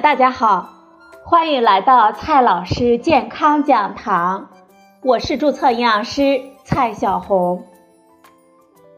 [0.00, 0.70] 大家好，
[1.22, 4.50] 欢迎来到蔡老师健康讲堂，
[5.02, 7.64] 我是注册营养师蔡小红。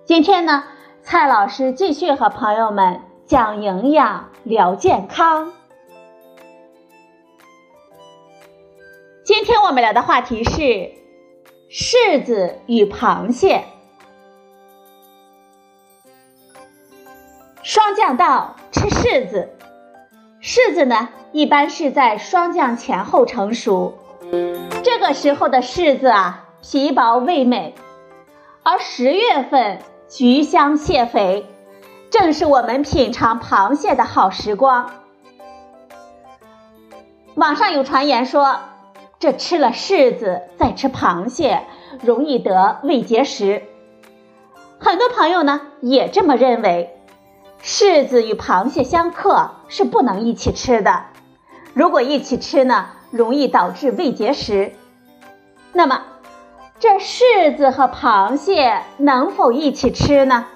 [0.07, 0.65] 今天呢，
[1.03, 5.53] 蔡老师继续和朋友们讲营养、聊健康。
[9.23, 10.93] 今天我们聊的话题是
[11.71, 13.65] 柿子与螃蟹。
[17.63, 19.56] 霜降到吃柿子。
[20.47, 23.99] 柿子呢，一般是在霜降前后成熟，
[24.85, 27.75] 这个时候的柿子啊，皮薄味美，
[28.63, 31.47] 而十月份菊香蟹肥，
[32.11, 34.89] 正是我们品尝螃蟹的好时光。
[37.35, 38.61] 网上有传言说，
[39.19, 41.65] 这吃了柿子再吃螃蟹，
[42.05, 43.65] 容易得胃结石。
[44.79, 46.93] 很多朋友呢也这么认为。
[47.67, 51.07] 柿子与螃蟹相克，是不能一起吃的。
[51.75, 54.73] 如果一起吃呢，容易导致胃结石。
[55.73, 56.05] 那么，
[56.79, 60.47] 这柿子和螃蟹能否一起吃呢？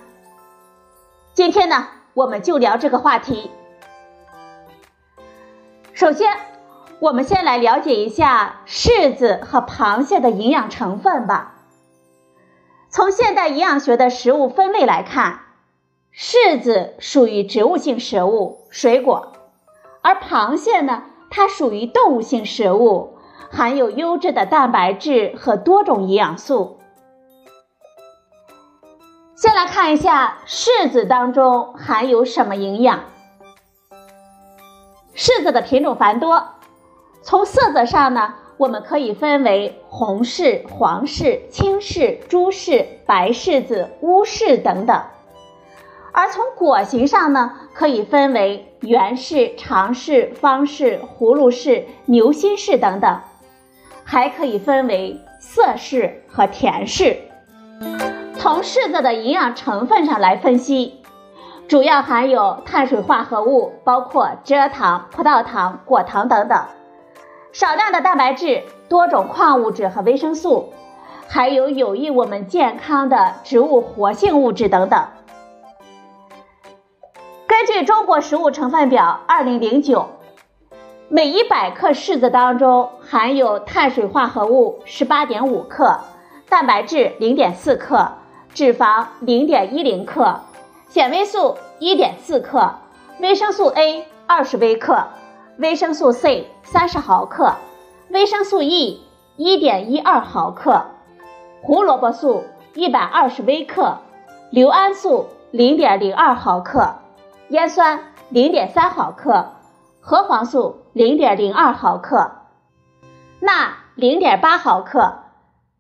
[1.35, 3.51] 今天呢，我们就聊这个话题。
[5.93, 6.33] 首先，
[7.01, 11.57] 我们先来了解一下柿子和螃蟹的营养成分吧。
[12.89, 15.41] 从现代营养学的食物分类来看。
[16.15, 19.33] 柿子属于植物性食物水果，
[20.03, 23.17] 而螃蟹呢，它属于动物性食物，
[23.51, 26.79] 含有优质的蛋白质和多种营养素。
[29.37, 33.05] 先来看一下柿子当中含有什么营养。
[35.15, 36.45] 柿子的品种繁多，
[37.23, 45.03] 从色泽上呢，我们可以分为红柿、黄柿、青柿、朱柿、白柿子、乌柿等等。
[46.13, 53.21] 而从果形上呢，可以分为圆柿、长柿、方柿、葫芦柿、牛心柿等等，
[54.05, 57.17] 还可以分为涩柿和甜柿。
[58.37, 61.01] 从柿子的营养成分上来分析，
[61.69, 66.65] 主要含有碳水化合物，包括蔗糖、葡萄糖、果糖等等，
[67.53, 70.73] 少量的蛋白质、多种矿物质和维生素，
[71.29, 75.07] 还有有益我们健康的植物活性物质等等。
[77.61, 80.09] 根据《中国食物成分表》二零零九，
[81.11, 86.01] 每一百克柿子当中含有碳水化合物十八点五克，
[86.49, 88.13] 蛋白质零点四克，
[88.55, 90.41] 脂肪零点一零克，
[90.89, 92.77] 纤维素一点四克，
[93.21, 95.09] 维生素 A 二十微克，
[95.59, 97.57] 维生素 C 三十毫克，
[98.09, 99.03] 维生素 E
[99.37, 100.87] 一点一二毫克，
[101.61, 102.43] 胡萝卜素
[102.73, 103.99] 一百二十微克，
[104.51, 106.95] 硫胺素零点零二毫克。
[107.51, 109.49] 烟酸零点三毫克，
[110.01, 112.31] 核黄素零点零二毫克，
[113.41, 115.15] 钠零点八毫克，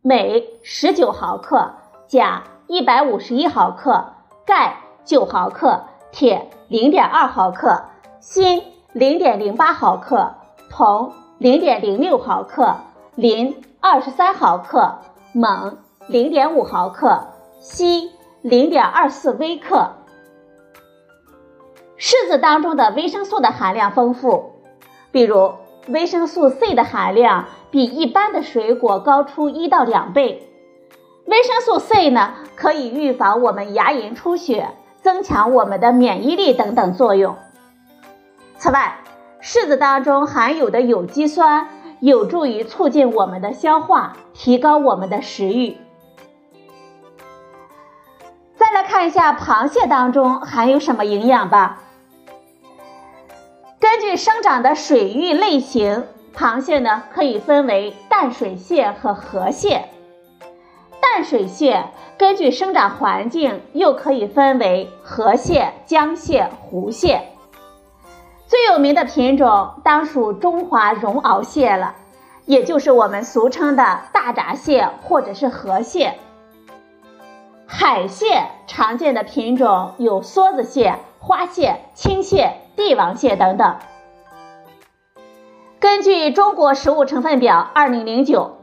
[0.02, 1.74] 镁十九毫克，
[2.08, 4.14] 钾一百五十一毫克，
[4.44, 7.84] 钙九毫克，铁零点二毫克，
[8.18, 10.34] 锌零点零八毫克，
[10.70, 12.78] 铜零点零六毫克，
[13.14, 14.98] 磷二十三毫克，
[15.34, 15.76] 锰
[16.08, 17.28] 零点五毫克，
[17.62, 18.10] 硒
[18.42, 19.92] 零点二四微克。
[22.00, 24.52] 柿子当中的维生素的含量丰富，
[25.12, 25.52] 比如
[25.88, 30.48] 维生素 C 的含量比一般的水果高出一到两倍。
[31.26, 34.70] 维生素 C 呢，可以预防我们牙龈出血，
[35.02, 37.36] 增强我们的免疫力等等作用。
[38.56, 39.00] 此外，
[39.42, 41.68] 柿子当中含有的有机酸
[42.00, 45.76] 有助于促进我们的消化，提高我们的食欲。
[48.56, 51.82] 再来看一下螃蟹当中含有什么营养吧。
[53.90, 59.86] 根据生长的水域类型，螃蟹呢可以分为淡水蟹和河蟹。
[61.00, 61.86] 淡水蟹
[62.16, 67.20] 根据生长环境又可以分为河蟹、江蟹、湖蟹。
[68.46, 71.96] 最有名的品种当属中华绒螯蟹了，
[72.46, 76.14] 也就是我们俗称的大闸蟹或者是河蟹。
[77.66, 82.52] 海蟹常见的品种有梭子蟹、花蟹、青蟹。
[82.76, 83.76] 帝王蟹等等。
[85.80, 88.58] 根据《中国食物成分表》二零零九，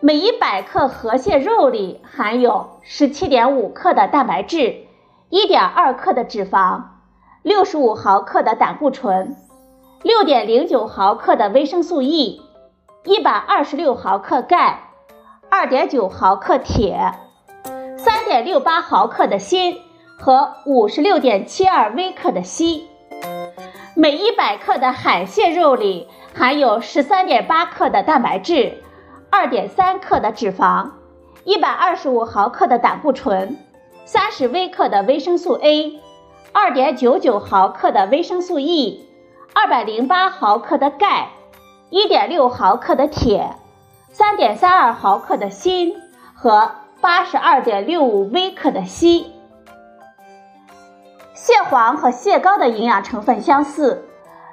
[0.00, 4.86] 每一百克河蟹肉里含有十七点五克的蛋白质，
[5.28, 6.84] 一点二克的脂肪，
[7.42, 9.36] 六十五毫克的胆固醇，
[10.02, 12.40] 六点零九毫克的维生素 E，
[13.04, 14.84] 一百二十六毫克钙，
[15.50, 17.12] 二点九毫克铁，
[17.98, 19.76] 三点六八毫克的锌
[20.18, 22.84] 和五十六点七二微克的硒。
[23.94, 28.78] 每一百克的海蟹肉里含有十三点八克的蛋白质，
[29.30, 30.90] 二点三克的脂肪，
[31.44, 33.56] 一百二十五毫克的胆固醇，
[34.04, 36.00] 三十微克的维生素 A，
[36.52, 39.08] 二点九九毫克的维生素 E，
[39.52, 41.30] 二百零八毫克的钙，
[41.90, 43.56] 一点六毫克的铁，
[44.10, 45.94] 三点三二毫克的锌
[46.34, 46.70] 和
[47.00, 49.26] 八十二点六五微克的硒。
[51.34, 54.07] 蟹黄和蟹膏的营养成分相似，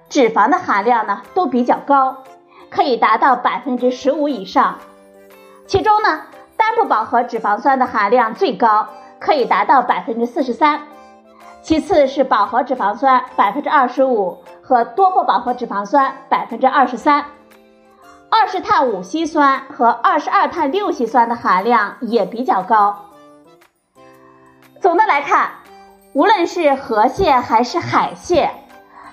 [0.07, 2.23] 脂肪的含量呢都比较高，
[2.69, 4.77] 可以达到百分之十五以上。
[5.67, 6.21] 其中呢，
[6.55, 8.87] 单不饱和脂肪酸的含量最高，
[9.19, 10.81] 可以达到百分之四十三，
[11.61, 17.25] 其次是饱和脂肪酸百分之二十五和多不饱和脂肪酸百分之二十三。
[18.29, 23.05] 二十碳五烯酸和二十二碳六烯酸的含量也比较高。
[24.79, 25.49] 总的来看。
[26.13, 28.49] 无论是河蟹还是海蟹，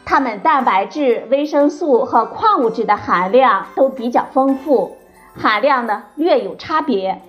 [0.04, 4.96] 它们蛋白质、维生素和矿物质的含量都比较丰富，
[5.34, 7.22] 含量呢略有差别。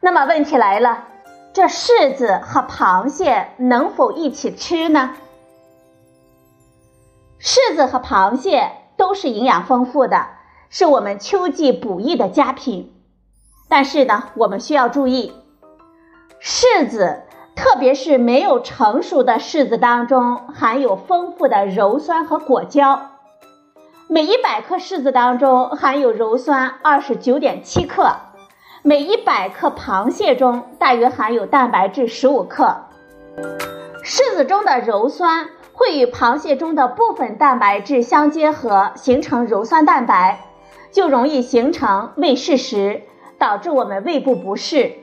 [0.00, 1.04] 那么问题来了，
[1.52, 5.14] 这柿子和螃蟹能否一起吃呢？
[7.38, 10.26] 柿子和螃蟹都是营养丰富的，
[10.70, 12.94] 是我们秋季补益的佳品。
[13.68, 15.32] 但是呢，我们需要注意。
[16.40, 17.22] 柿子，
[17.54, 23.10] 特别是没有成熟的柿子当中，含有丰富的鞣酸和果胶。
[24.08, 28.10] 每一百克柿子当中含有鞣酸二十九点七克，
[28.82, 32.76] 每一百克螃蟹中大约含有蛋白质十五克。
[34.04, 40.40] 柿子中的鞣酸会与螃蟹中的部分蛋白质相结合，形成鞣酸蛋白，
[40.90, 43.02] 就容易形成胃柿石，
[43.38, 44.96] 导致我们胃部不适。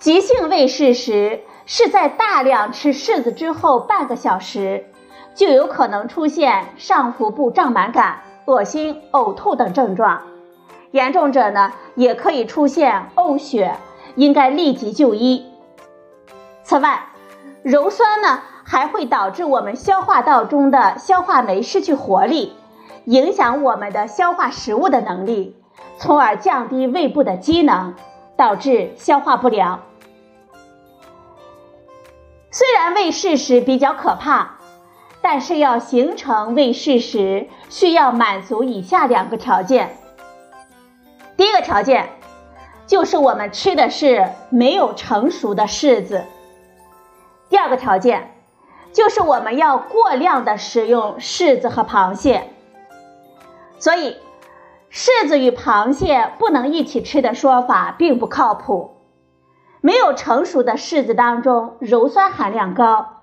[0.00, 4.86] 急性胃适时是在大量吃柿子之后半个小时，
[5.34, 10.22] 就有可能出现上腹部胀满感、恶心、呕吐等症状。
[10.92, 13.76] 严重者呢，也可以出现呕血，
[14.14, 15.44] 应该立即就医。
[16.62, 17.08] 此外，
[17.62, 22.54] 鞣酸呢还会导致我们消化道中的消化酶失去活力，
[23.04, 25.56] 影响我们的消化食物的能力，
[25.98, 27.94] 从而降低胃部的机能，
[28.34, 29.82] 导致消化不良。
[32.60, 34.58] 虽然胃适食比较可怕，
[35.22, 39.96] 但是要形成胃适食，需要满足以下两个条件。
[41.38, 42.10] 第一个条件
[42.86, 46.18] 就是我们吃的是没有成熟的柿子；
[47.48, 48.34] 第二个条件
[48.92, 52.50] 就是我们要过量的食用柿子和螃蟹。
[53.78, 54.18] 所以，
[54.92, 58.99] 柿子与螃蟹不能一起吃的说法并不靠谱。
[59.80, 63.22] 没有成熟的柿子当中鞣酸含量高，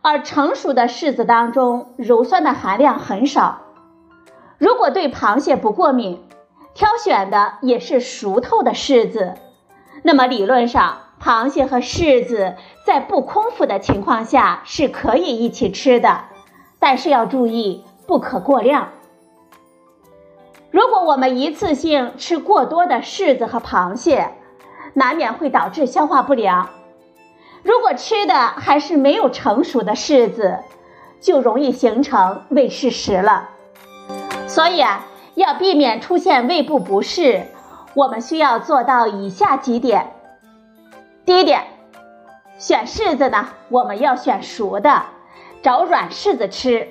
[0.00, 3.60] 而成熟的柿子当中鞣酸的含量很少。
[4.56, 6.24] 如果对螃蟹不过敏，
[6.74, 9.34] 挑选的也是熟透的柿子，
[10.02, 12.54] 那么理论上螃蟹和柿子
[12.86, 16.24] 在不空腹的情况下是可以一起吃的，
[16.78, 18.88] 但是要注意不可过量。
[20.70, 24.34] 如果我们一次性吃过多的柿子和螃蟹，
[24.98, 26.70] 难免会导致消化不良。
[27.62, 30.58] 如果吃的还是没有成熟的柿子，
[31.20, 33.48] 就容易形成胃适食了。
[34.48, 37.46] 所以啊，要避免出现胃部不适，
[37.94, 40.12] 我们需要做到以下几点。
[41.24, 41.62] 第一点，
[42.58, 45.02] 选柿子呢，我们要选熟的，
[45.62, 46.88] 找软柿子吃。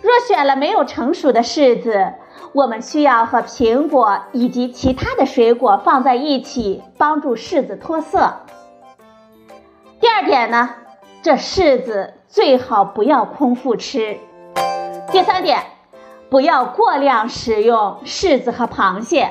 [0.00, 2.14] 若选了没有成熟的柿子，
[2.52, 8.32] 我们需要和苹果以及其他的水果放在一起，帮助柿子脱色。
[10.00, 10.70] 第二点呢，
[11.22, 14.18] 这柿子最好不要空腹吃。
[15.12, 15.62] 第三点，
[16.30, 19.30] 不要过量食用柿子和螃蟹。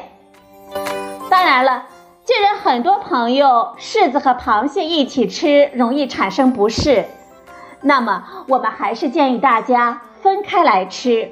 [1.30, 1.86] 当然了，
[2.24, 7.06] 既然很多朋友柿子和螃蟹一起吃容易产生不适，
[7.82, 11.32] 那么我们还是建议大家分开来吃。